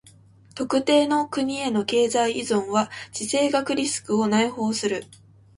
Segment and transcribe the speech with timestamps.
[0.55, 5.03] 特定の国への経済依存は地政学リスクを内包する。